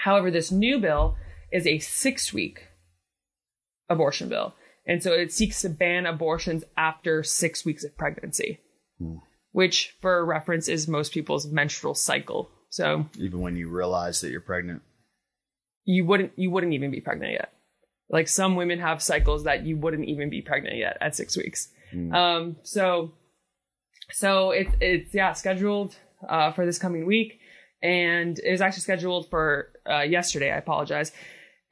However, 0.00 0.30
this 0.30 0.50
new 0.50 0.78
bill 0.78 1.16
is 1.52 1.66
a 1.66 1.78
six 1.78 2.32
week 2.32 2.68
abortion 3.88 4.28
bill. 4.28 4.54
And 4.86 5.02
so 5.02 5.12
it 5.12 5.32
seeks 5.32 5.60
to 5.60 5.68
ban 5.68 6.06
abortions 6.06 6.64
after 6.76 7.22
six 7.22 7.64
weeks 7.64 7.84
of 7.84 7.96
pregnancy, 7.98 8.60
hmm. 8.98 9.16
which, 9.52 9.94
for 10.00 10.24
reference, 10.24 10.68
is 10.68 10.88
most 10.88 11.12
people's 11.12 11.46
menstrual 11.46 11.94
cycle 11.94 12.50
So 12.70 13.06
Even 13.18 13.40
when 13.40 13.56
you 13.56 13.68
realize 13.68 14.20
that 14.22 14.30
you're 14.30 14.40
pregnant. 14.40 14.82
you 15.84 16.06
wouldn't 16.06 16.32
you 16.36 16.50
wouldn't 16.50 16.72
even 16.72 16.90
be 16.90 17.00
pregnant 17.00 17.32
yet. 17.32 17.52
Like 18.08 18.28
some 18.28 18.56
women 18.56 18.78
have 18.80 19.02
cycles 19.02 19.44
that 19.44 19.66
you 19.66 19.76
wouldn't 19.76 20.08
even 20.08 20.30
be 20.30 20.40
pregnant 20.40 20.76
yet 20.76 20.96
at 21.00 21.14
six 21.14 21.36
weeks. 21.36 21.68
Mm. 21.94 22.14
Um, 22.14 22.56
so 22.62 23.12
so 24.12 24.50
it's 24.52 24.74
it's 24.80 25.14
yeah 25.14 25.34
scheduled 25.34 25.94
uh, 26.28 26.52
for 26.52 26.64
this 26.64 26.78
coming 26.78 27.06
week, 27.06 27.39
and 27.82 28.38
it 28.38 28.50
was 28.50 28.60
actually 28.60 28.82
scheduled 28.82 29.30
for 29.30 29.72
uh, 29.88 30.00
yesterday. 30.00 30.50
I 30.50 30.56
apologize, 30.56 31.12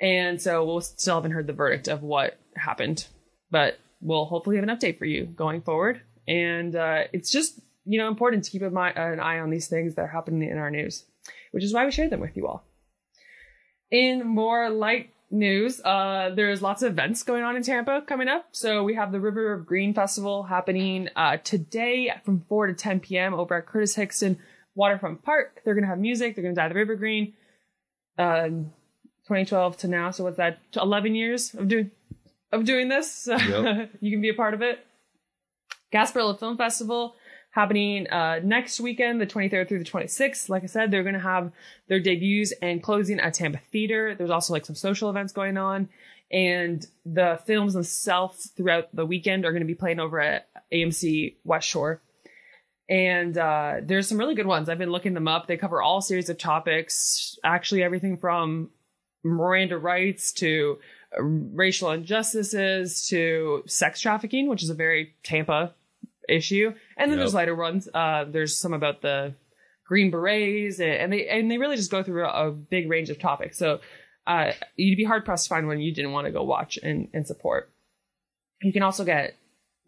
and 0.00 0.40
so 0.40 0.64
we'll 0.64 0.80
still 0.80 1.16
haven't 1.16 1.32
heard 1.32 1.46
the 1.46 1.52
verdict 1.52 1.88
of 1.88 2.02
what 2.02 2.38
happened, 2.56 3.06
but 3.50 3.78
we'll 4.00 4.24
hopefully 4.24 4.56
have 4.56 4.68
an 4.68 4.74
update 4.74 4.98
for 4.98 5.04
you 5.04 5.24
going 5.24 5.62
forward. 5.62 6.00
And 6.26 6.74
uh, 6.74 7.04
it's 7.12 7.30
just 7.30 7.60
you 7.84 7.98
know 7.98 8.08
important 8.08 8.44
to 8.44 8.50
keep 8.50 8.62
an 8.62 8.76
eye, 8.76 9.38
on 9.38 9.50
these 9.50 9.68
things 9.68 9.94
that 9.94 10.02
are 10.02 10.08
happening 10.08 10.48
in 10.48 10.58
our 10.58 10.70
news, 10.70 11.04
which 11.52 11.64
is 11.64 11.72
why 11.72 11.84
we 11.84 11.90
share 11.90 12.08
them 12.08 12.20
with 12.20 12.36
you 12.36 12.46
all. 12.46 12.64
In 13.90 14.26
more 14.26 14.68
light 14.68 15.14
news, 15.30 15.80
uh, 15.80 16.30
there's 16.34 16.62
lots 16.62 16.82
of 16.82 16.92
events 16.92 17.22
going 17.22 17.42
on 17.42 17.56
in 17.56 17.62
Tampa 17.62 18.02
coming 18.06 18.28
up. 18.28 18.48
So 18.52 18.84
we 18.84 18.94
have 18.94 19.12
the 19.12 19.20
River 19.20 19.52
of 19.52 19.66
Green 19.66 19.94
Festival 19.94 20.42
happening 20.42 21.08
uh, 21.16 21.38
today 21.38 22.12
from 22.24 22.44
4 22.48 22.68
to 22.68 22.74
10 22.74 23.00
p.m. 23.00 23.34
over 23.34 23.56
at 23.56 23.66
Curtis 23.66 23.94
Hixon 23.94 24.38
Waterfront 24.78 25.22
Park. 25.22 25.60
They're 25.64 25.74
going 25.74 25.82
to 25.82 25.88
have 25.88 25.98
music. 25.98 26.34
They're 26.34 26.42
going 26.42 26.54
to 26.54 26.60
dye 26.60 26.68
the 26.68 26.74
river 26.74 26.94
green. 26.94 27.34
Um, 28.16 28.72
2012 29.24 29.76
to 29.78 29.88
now. 29.88 30.10
So 30.10 30.24
what's 30.24 30.38
that? 30.38 30.58
11 30.74 31.14
years 31.14 31.52
of 31.54 31.68
doing 31.68 31.90
of 32.50 32.64
doing 32.64 32.88
this. 32.88 33.12
So 33.12 33.36
Yep. 33.36 33.90
you 34.00 34.10
can 34.10 34.22
be 34.22 34.30
a 34.30 34.34
part 34.34 34.54
of 34.54 34.62
it. 34.62 34.86
Gasparilla 35.92 36.38
Film 36.38 36.56
Festival 36.56 37.14
happening 37.50 38.08
uh, 38.08 38.40
next 38.42 38.80
weekend, 38.80 39.20
the 39.20 39.26
23rd 39.26 39.68
through 39.68 39.78
the 39.80 39.84
26th. 39.84 40.48
Like 40.48 40.62
I 40.62 40.66
said, 40.66 40.90
they're 40.90 41.02
going 41.02 41.14
to 41.14 41.20
have 41.20 41.50
their 41.88 42.00
debuts 42.00 42.52
and 42.62 42.82
closing 42.82 43.20
at 43.20 43.34
Tampa 43.34 43.58
Theater. 43.72 44.14
There's 44.14 44.30
also 44.30 44.52
like 44.52 44.64
some 44.64 44.76
social 44.76 45.10
events 45.10 45.32
going 45.32 45.58
on. 45.58 45.88
And 46.30 46.86
the 47.04 47.40
films 47.46 47.72
themselves 47.74 48.50
throughout 48.56 48.94
the 48.94 49.06
weekend 49.06 49.44
are 49.44 49.50
going 49.50 49.62
to 49.62 49.66
be 49.66 49.74
playing 49.74 49.98
over 49.98 50.20
at 50.20 50.46
AMC 50.72 51.36
West 51.44 51.68
Shore. 51.68 52.00
And 52.88 53.36
uh, 53.36 53.76
there's 53.82 54.08
some 54.08 54.18
really 54.18 54.34
good 54.34 54.46
ones. 54.46 54.68
I've 54.68 54.78
been 54.78 54.90
looking 54.92 55.14
them 55.14 55.28
up. 55.28 55.46
They 55.46 55.56
cover 55.58 55.82
all 55.82 56.00
series 56.00 56.30
of 56.30 56.38
topics, 56.38 57.38
actually 57.44 57.82
everything 57.82 58.16
from 58.16 58.70
Miranda 59.22 59.76
rights 59.78 60.32
to 60.34 60.78
uh, 61.16 61.22
racial 61.22 61.90
injustices 61.90 63.06
to 63.08 63.62
sex 63.66 64.00
trafficking, 64.00 64.48
which 64.48 64.62
is 64.62 64.70
a 64.70 64.74
very 64.74 65.14
Tampa 65.22 65.74
issue. 66.28 66.72
And 66.96 67.10
then 67.10 67.18
Yep. 67.18 67.24
there's 67.24 67.34
lighter 67.34 67.54
ones. 67.54 67.88
Uh, 67.92 68.24
there's 68.24 68.56
some 68.56 68.72
about 68.72 69.02
the 69.02 69.34
Green 69.86 70.10
Berets, 70.10 70.80
and 70.80 70.90
and 70.92 71.12
they 71.12 71.26
and 71.28 71.50
they 71.50 71.58
really 71.58 71.76
just 71.76 71.90
go 71.90 72.02
through 72.02 72.24
a, 72.26 72.48
a 72.48 72.50
big 72.50 72.88
range 72.90 73.08
of 73.10 73.18
topics. 73.18 73.58
So 73.58 73.80
uh, 74.26 74.52
you'd 74.76 74.96
be 74.96 75.04
hard 75.04 75.24
pressed 75.24 75.44
to 75.44 75.48
find 75.50 75.66
one 75.66 75.80
you 75.80 75.94
didn't 75.94 76.12
want 76.12 76.26
to 76.26 76.30
go 76.30 76.42
watch 76.42 76.78
and, 76.82 77.08
and 77.14 77.26
support. 77.26 77.70
You 78.62 78.72
can 78.72 78.82
also 78.82 79.04
get 79.04 79.34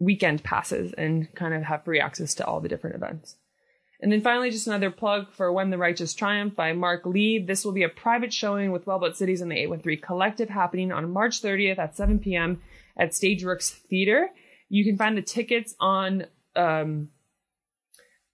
weekend 0.01 0.43
passes 0.43 0.93
and 0.93 1.33
kind 1.35 1.53
of 1.53 1.61
have 1.63 1.85
free 1.85 1.99
access 1.99 2.33
to 2.33 2.45
all 2.45 2.59
the 2.59 2.67
different 2.67 2.95
events. 2.95 3.35
And 4.01 4.11
then 4.11 4.21
finally, 4.21 4.49
just 4.49 4.65
another 4.65 4.89
plug 4.89 5.31
for 5.31 5.53
When 5.53 5.69
the 5.69 5.77
Righteous 5.77 6.15
Triumph 6.15 6.55
by 6.55 6.73
Mark 6.73 7.05
Lee. 7.05 7.37
This 7.37 7.63
will 7.63 7.71
be 7.71 7.83
a 7.83 7.89
private 7.89 8.33
showing 8.33 8.71
with 8.71 8.87
Well 8.87 8.97
Built 8.97 9.15
Cities 9.15 9.41
and 9.41 9.51
the 9.51 9.55
813 9.55 10.01
Collective 10.01 10.49
happening 10.49 10.91
on 10.91 11.11
March 11.11 11.41
30th 11.41 11.77
at 11.77 11.95
7 11.95 12.17
p.m. 12.17 12.61
at 12.97 13.11
Stageworks 13.11 13.69
Theater. 13.69 14.29
You 14.69 14.83
can 14.83 14.97
find 14.97 15.15
the 15.15 15.21
tickets 15.21 15.75
on 15.79 16.25
um, 16.55 17.09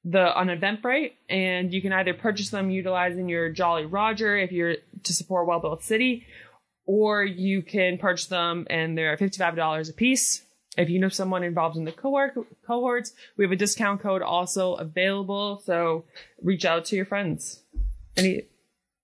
the 0.05 0.33
on 0.33 0.47
Eventbrite, 0.47 1.11
and 1.29 1.73
you 1.73 1.81
can 1.81 1.91
either 1.91 2.13
purchase 2.13 2.49
them 2.49 2.69
utilizing 2.69 3.27
your 3.27 3.49
Jolly 3.49 3.85
Roger 3.85 4.37
if 4.37 4.53
you're 4.53 4.75
to 5.03 5.13
support 5.13 5.49
Wellbuilt 5.49 5.81
City, 5.81 6.25
or 6.85 7.25
you 7.25 7.61
can 7.61 7.97
purchase 7.97 8.27
them 8.27 8.67
and 8.69 8.97
they're 8.97 9.17
$55 9.17 9.89
a 9.89 9.93
piece. 9.93 10.46
If 10.77 10.89
you 10.89 10.99
know 10.99 11.09
someone 11.09 11.43
involved 11.43 11.75
in 11.75 11.85
the 11.85 11.91
cohort 11.91 12.37
cohorts, 12.65 13.13
we 13.35 13.43
have 13.43 13.51
a 13.51 13.55
discount 13.55 14.01
code 14.01 14.21
also 14.21 14.75
available. 14.75 15.61
So 15.65 16.05
reach 16.41 16.65
out 16.65 16.85
to 16.85 16.95
your 16.95 17.05
friends. 17.05 17.63
Any 18.15 18.43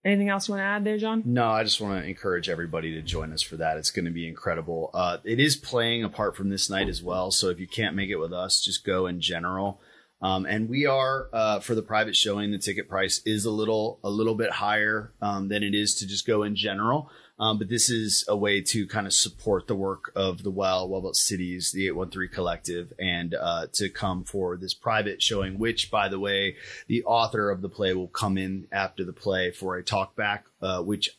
anything 0.06 0.30
else 0.30 0.48
you 0.48 0.54
want 0.54 0.62
to 0.62 0.66
add 0.66 0.84
there, 0.84 0.98
John? 0.98 1.24
No, 1.26 1.50
I 1.50 1.64
just 1.64 1.82
want 1.82 2.04
to 2.04 2.08
encourage 2.08 2.48
everybody 2.48 2.94
to 2.94 3.02
join 3.02 3.34
us 3.34 3.42
for 3.42 3.58
that. 3.58 3.78
It's 3.78 3.92
going 3.92 4.06
to 4.06 4.12
be 4.12 4.28
incredible. 4.28 4.92
Uh, 4.94 5.18
it 5.24 5.40
is 5.40 5.56
playing 5.56 6.04
apart 6.04 6.36
from 6.36 6.50
this 6.50 6.70
night 6.70 6.90
as 6.90 7.02
well. 7.02 7.32
So 7.32 7.50
if 7.50 7.60
you 7.60 7.68
can't 7.68 7.96
make 7.96 8.10
it 8.10 8.18
with 8.18 8.34
us, 8.34 8.62
just 8.62 8.86
go 8.86 9.08
in 9.08 9.20
general. 9.20 9.82
Um, 10.24 10.46
and 10.46 10.70
we 10.70 10.86
are 10.86 11.28
uh, 11.34 11.60
for 11.60 11.76
the 11.76 11.82
private 11.82 12.16
showing. 12.16 12.52
The 12.52 12.58
ticket 12.58 12.88
price 12.88 13.22
is 13.26 13.44
a 13.44 13.52
little 13.52 14.00
a 14.04 14.10
little 14.10 14.36
bit 14.36 14.52
higher 14.52 15.12
um, 15.22 15.50
than 15.50 15.64
it 15.64 15.76
is 15.76 15.96
to 15.96 16.08
just 16.08 16.26
go 16.26 16.44
in 16.44 16.56
general. 16.56 17.12
Um, 17.40 17.58
but 17.58 17.68
this 17.68 17.90
is 17.90 18.24
a 18.28 18.38
way 18.38 18.62
to 18.62 18.88
kind 18.88 19.06
of 19.06 19.14
support 19.14 19.68
the 19.68 19.76
work 19.76 20.12
of 20.16 20.44
the 20.44 20.52
Well, 20.52 20.88
Well 20.88 21.02
Built 21.02 21.16
Cities, 21.16 21.72
the 21.72 21.88
813 21.88 22.30
Collective, 22.34 22.94
and 23.00 23.34
uh, 23.34 23.68
to 23.74 23.90
come 23.90 24.24
for 24.24 24.56
this 24.56 24.74
private 24.74 25.22
showing, 25.22 25.58
which, 25.58 25.90
by 25.92 26.08
the 26.08 26.20
way, 26.20 26.56
the 26.88 27.04
author 27.04 27.50
of 27.50 27.62
the 27.62 27.70
play 27.70 27.94
will 27.94 28.08
come 28.08 28.38
in 28.38 28.68
after 28.72 29.04
the 29.04 29.14
play 29.14 29.52
for 29.52 29.76
a 29.76 29.84
talk 29.84 30.16
back, 30.16 30.46
uh, 30.62 30.82
which 30.84 31.18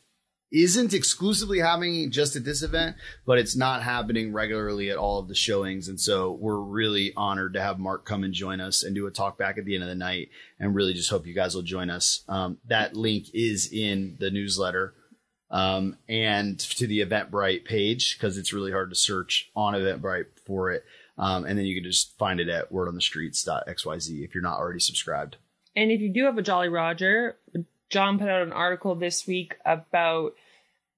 isn't 0.54 0.94
exclusively 0.94 1.58
happening 1.58 2.10
just 2.10 2.36
at 2.36 2.44
this 2.44 2.62
event, 2.62 2.96
but 3.26 3.38
it's 3.38 3.56
not 3.56 3.82
happening 3.82 4.32
regularly 4.32 4.90
at 4.90 4.96
all 4.96 5.18
of 5.18 5.26
the 5.26 5.34
showings. 5.34 5.88
And 5.88 5.98
so 5.98 6.32
we're 6.32 6.60
really 6.60 7.12
honored 7.16 7.54
to 7.54 7.60
have 7.60 7.78
Mark 7.78 8.04
come 8.04 8.22
and 8.22 8.32
join 8.32 8.60
us 8.60 8.84
and 8.84 8.94
do 8.94 9.06
a 9.06 9.10
talk 9.10 9.36
back 9.36 9.58
at 9.58 9.64
the 9.64 9.74
end 9.74 9.82
of 9.82 9.88
the 9.88 9.96
night. 9.96 10.28
And 10.60 10.74
really 10.74 10.94
just 10.94 11.10
hope 11.10 11.26
you 11.26 11.34
guys 11.34 11.54
will 11.54 11.62
join 11.62 11.90
us. 11.90 12.22
Um, 12.28 12.58
that 12.68 12.94
link 12.94 13.26
is 13.34 13.70
in 13.72 14.16
the 14.20 14.30
newsletter 14.30 14.94
um, 15.50 15.96
and 16.08 16.58
to 16.58 16.86
the 16.86 17.04
Eventbrite 17.04 17.64
page 17.64 18.16
because 18.16 18.38
it's 18.38 18.52
really 18.52 18.70
hard 18.70 18.90
to 18.90 18.96
search 18.96 19.50
on 19.56 19.74
Eventbrite 19.74 20.26
for 20.46 20.70
it. 20.70 20.84
Um, 21.18 21.44
and 21.44 21.58
then 21.58 21.66
you 21.66 21.74
can 21.74 21.84
just 21.84 22.16
find 22.16 22.40
it 22.40 22.48
at 22.48 22.72
wordonthestreets.xyz 22.72 24.24
if 24.24 24.34
you're 24.34 24.42
not 24.42 24.58
already 24.58 24.80
subscribed. 24.80 25.36
And 25.76 25.90
if 25.90 26.00
you 26.00 26.12
do 26.12 26.24
have 26.24 26.38
a 26.38 26.42
Jolly 26.42 26.68
Roger, 26.68 27.36
John 27.90 28.18
put 28.18 28.28
out 28.28 28.42
an 28.42 28.52
article 28.52 28.94
this 28.94 29.26
week 29.26 29.56
about 29.64 30.34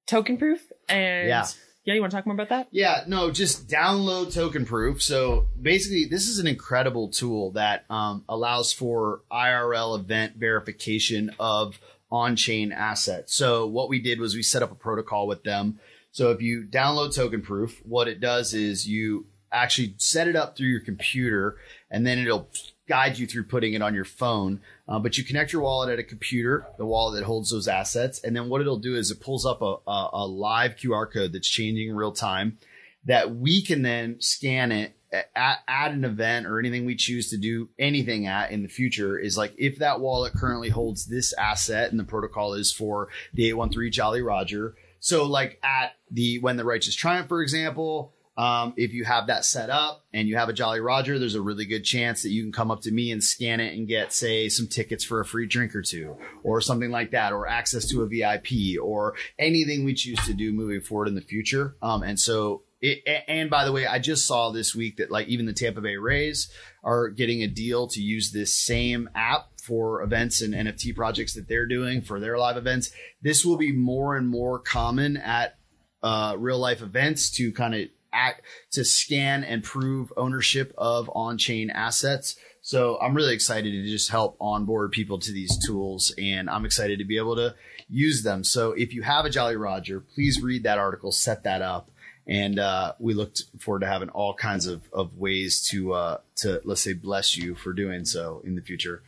TokenProof. 0.06 0.60
And 0.88 1.28
Yeah. 1.28 1.46
yeah, 1.84 1.94
you 1.94 2.00
want 2.00 2.10
to 2.10 2.16
talk 2.16 2.26
more 2.26 2.34
about 2.34 2.48
that? 2.50 2.68
Yeah, 2.70 3.04
no, 3.06 3.30
just 3.30 3.68
download 3.68 4.26
TokenProof. 4.34 5.02
So 5.02 5.46
basically, 5.60 6.04
this 6.04 6.28
is 6.28 6.38
an 6.38 6.46
incredible 6.46 7.08
tool 7.08 7.52
that 7.52 7.84
um, 7.90 8.24
allows 8.28 8.72
for 8.72 9.22
IRL 9.30 9.98
event 9.98 10.36
verification 10.36 11.34
of 11.38 11.78
on 12.10 12.36
chain 12.36 12.72
assets. 12.72 13.34
So 13.34 13.66
what 13.66 13.88
we 13.88 14.00
did 14.00 14.20
was 14.20 14.34
we 14.34 14.42
set 14.42 14.62
up 14.62 14.70
a 14.70 14.76
protocol 14.76 15.26
with 15.26 15.42
them. 15.42 15.80
So 16.12 16.30
if 16.30 16.40
you 16.40 16.62
download 16.62 17.14
token 17.14 17.42
proof, 17.42 17.82
what 17.84 18.08
it 18.08 18.20
does 18.20 18.54
is 18.54 18.88
you 18.88 19.26
actually 19.52 19.94
set 19.98 20.28
it 20.28 20.36
up 20.36 20.56
through 20.56 20.68
your 20.68 20.80
computer 20.80 21.56
and 21.90 22.06
then 22.06 22.18
it'll 22.18 22.48
guide 22.88 23.18
you 23.18 23.26
through 23.26 23.44
putting 23.44 23.74
it 23.74 23.82
on 23.82 23.94
your 23.94 24.04
phone. 24.04 24.60
Uh, 24.88 24.98
but 24.98 25.18
you 25.18 25.24
connect 25.24 25.52
your 25.52 25.62
wallet 25.62 25.90
at 25.90 25.98
a 25.98 26.04
computer, 26.04 26.66
the 26.78 26.86
wallet 26.86 27.18
that 27.18 27.26
holds 27.26 27.50
those 27.50 27.68
assets. 27.68 28.20
And 28.22 28.34
then 28.36 28.48
what 28.48 28.60
it'll 28.60 28.78
do 28.78 28.94
is 28.94 29.10
it 29.10 29.20
pulls 29.20 29.44
up 29.44 29.60
a, 29.62 29.76
a, 29.86 30.10
a 30.12 30.26
live 30.26 30.76
QR 30.76 31.12
code 31.12 31.32
that's 31.32 31.48
changing 31.48 31.88
in 31.88 31.96
real 31.96 32.12
time 32.12 32.58
that 33.04 33.34
we 33.34 33.62
can 33.62 33.82
then 33.82 34.20
scan 34.20 34.72
it 34.72 34.96
at, 35.34 35.58
at 35.68 35.92
an 35.92 36.04
event 36.04 36.46
or 36.46 36.58
anything 36.58 36.84
we 36.84 36.96
choose 36.96 37.30
to 37.30 37.36
do 37.36 37.68
anything 37.78 38.26
at 38.26 38.50
in 38.50 38.62
the 38.62 38.68
future 38.68 39.18
is 39.18 39.36
like 39.36 39.54
if 39.56 39.78
that 39.78 40.00
wallet 40.00 40.32
currently 40.34 40.68
holds 40.68 41.06
this 41.06 41.32
asset 41.34 41.90
and 41.90 42.00
the 42.00 42.04
protocol 42.04 42.54
is 42.54 42.72
for 42.72 43.08
the 43.32 43.46
813 43.48 43.92
Jolly 43.92 44.22
Roger. 44.22 44.74
So 44.98 45.24
like 45.24 45.60
at 45.62 45.92
the 46.10 46.38
When 46.40 46.56
the 46.56 46.64
Righteous 46.64 46.94
Triumph, 46.94 47.28
for 47.28 47.42
example, 47.42 48.12
um, 48.36 48.74
if 48.76 48.92
you 48.92 49.04
have 49.04 49.28
that 49.28 49.46
set 49.46 49.70
up 49.70 50.04
and 50.12 50.28
you 50.28 50.36
have 50.36 50.50
a 50.50 50.52
Jolly 50.52 50.80
Roger, 50.80 51.18
there's 51.18 51.34
a 51.34 51.40
really 51.40 51.64
good 51.64 51.84
chance 51.84 52.22
that 52.22 52.30
you 52.30 52.42
can 52.42 52.52
come 52.52 52.70
up 52.70 52.82
to 52.82 52.90
me 52.90 53.10
and 53.10 53.24
scan 53.24 53.60
it 53.60 53.74
and 53.74 53.88
get, 53.88 54.12
say, 54.12 54.48
some 54.50 54.66
tickets 54.66 55.04
for 55.04 55.20
a 55.20 55.24
free 55.24 55.46
drink 55.46 55.74
or 55.74 55.80
two, 55.80 56.16
or 56.44 56.60
something 56.60 56.90
like 56.90 57.12
that, 57.12 57.32
or 57.32 57.48
access 57.48 57.88
to 57.88 58.02
a 58.02 58.06
VIP, 58.06 58.78
or 58.82 59.14
anything 59.38 59.84
we 59.84 59.94
choose 59.94 60.18
to 60.26 60.34
do 60.34 60.52
moving 60.52 60.82
forward 60.82 61.08
in 61.08 61.14
the 61.14 61.22
future. 61.22 61.76
Um, 61.80 62.02
and 62.02 62.20
so, 62.20 62.64
it, 62.82 63.02
and 63.26 63.48
by 63.48 63.64
the 63.64 63.72
way, 63.72 63.86
I 63.86 63.98
just 63.98 64.26
saw 64.26 64.50
this 64.50 64.74
week 64.74 64.98
that 64.98 65.10
like 65.10 65.28
even 65.28 65.46
the 65.46 65.54
Tampa 65.54 65.80
Bay 65.80 65.96
Rays 65.96 66.52
are 66.84 67.08
getting 67.08 67.42
a 67.42 67.48
deal 67.48 67.86
to 67.88 68.02
use 68.02 68.32
this 68.32 68.54
same 68.54 69.08
app 69.14 69.46
for 69.62 70.02
events 70.02 70.42
and 70.42 70.52
NFT 70.52 70.94
projects 70.94 71.34
that 71.34 71.48
they're 71.48 71.66
doing 71.66 72.02
for 72.02 72.20
their 72.20 72.38
live 72.38 72.58
events. 72.58 72.92
This 73.22 73.46
will 73.46 73.56
be 73.56 73.72
more 73.72 74.14
and 74.14 74.28
more 74.28 74.58
common 74.58 75.16
at 75.16 75.58
uh, 76.02 76.36
real 76.38 76.58
life 76.58 76.82
events 76.82 77.30
to 77.30 77.50
kind 77.50 77.74
of 77.74 77.88
act 78.16 78.42
to 78.72 78.84
scan 78.84 79.44
and 79.44 79.62
prove 79.62 80.12
ownership 80.16 80.72
of 80.76 81.10
on 81.14 81.38
chain 81.38 81.70
assets. 81.70 82.36
So 82.62 82.98
I'm 83.00 83.14
really 83.14 83.34
excited 83.34 83.70
to 83.70 83.88
just 83.88 84.10
help 84.10 84.36
onboard 84.40 84.90
people 84.90 85.20
to 85.20 85.32
these 85.32 85.56
tools 85.64 86.12
and 86.18 86.50
I'm 86.50 86.64
excited 86.64 86.98
to 86.98 87.04
be 87.04 87.16
able 87.16 87.36
to 87.36 87.54
use 87.88 88.24
them. 88.24 88.42
So 88.42 88.72
if 88.72 88.92
you 88.92 89.02
have 89.02 89.24
a 89.24 89.30
Jolly 89.30 89.56
Roger, 89.56 90.00
please 90.00 90.42
read 90.42 90.64
that 90.64 90.78
article, 90.78 91.12
set 91.12 91.44
that 91.44 91.62
up. 91.62 91.90
And 92.26 92.58
uh, 92.58 92.94
we 92.98 93.14
look 93.14 93.36
forward 93.60 93.82
to 93.82 93.86
having 93.86 94.08
all 94.08 94.34
kinds 94.34 94.66
of, 94.66 94.82
of 94.92 95.16
ways 95.16 95.62
to 95.68 95.92
uh, 95.92 96.18
to 96.38 96.60
let's 96.64 96.80
say 96.80 96.92
bless 96.92 97.36
you 97.36 97.54
for 97.54 97.72
doing 97.72 98.04
so 98.04 98.42
in 98.44 98.56
the 98.56 98.62
future. 98.62 99.04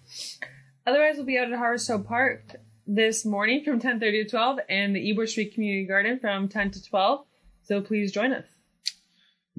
Otherwise, 0.87 1.17
we'll 1.17 1.27
be 1.27 1.37
out 1.37 1.50
at 1.50 1.59
Harvest 1.59 1.88
Hope 1.88 2.07
Park 2.07 2.45
this 2.87 3.25
morning 3.25 3.65
from 3.65 3.81
10:30 3.81 4.23
to 4.23 4.29
12, 4.31 4.59
and 4.69 4.95
the 4.95 5.00
Ybor 5.00 5.29
Street 5.29 5.53
Community 5.53 5.85
Garden 5.85 6.21
from 6.21 6.49
10 6.49 6.71
to 6.71 6.85
12. 6.85 7.27
So 7.65 7.81
please 7.81 8.12
join 8.12 8.33
us. 8.33 8.45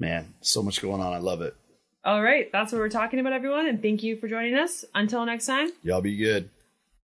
Man, 0.00 0.32
so 0.40 0.62
much 0.62 0.80
going 0.80 1.02
on. 1.02 1.12
I 1.12 1.18
love 1.18 1.42
it. 1.42 1.54
All 2.06 2.22
right, 2.22 2.50
that's 2.50 2.72
what 2.72 2.78
we're 2.78 2.88
talking 2.88 3.20
about, 3.20 3.34
everyone, 3.34 3.66
and 3.66 3.82
thank 3.82 4.02
you 4.02 4.16
for 4.16 4.28
joining 4.28 4.54
us. 4.54 4.82
Until 4.94 5.26
next 5.26 5.44
time. 5.44 5.68
Y'all 5.82 6.00
be 6.00 6.16
good. 6.16 6.48